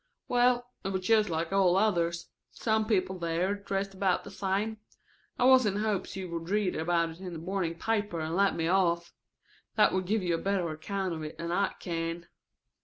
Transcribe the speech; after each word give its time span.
"Well, 0.27 0.67
it 0.83 0.87
was 0.87 1.05
just 1.05 1.29
like 1.29 1.53
all 1.53 1.77
others. 1.77 2.29
Same 2.49 2.85
people 2.85 3.19
there, 3.19 3.53
dressed 3.53 3.93
about 3.93 4.23
the 4.23 4.31
same. 4.31 4.79
I 5.37 5.45
was 5.45 5.67
in 5.67 5.75
hopes 5.75 6.15
you 6.15 6.27
would 6.31 6.49
read 6.49 6.75
about 6.75 7.11
it 7.11 7.19
in 7.19 7.33
the 7.33 7.37
morning 7.37 7.77
paper 7.77 8.19
and 8.19 8.35
let 8.35 8.55
me 8.55 8.67
off. 8.67 9.13
That 9.75 9.93
would 9.93 10.07
give 10.07 10.23
you 10.23 10.33
a 10.33 10.39
better 10.39 10.71
account 10.71 11.13
of 11.13 11.21
it 11.21 11.37
than 11.37 11.51
I 11.51 11.73
can." 11.79 12.25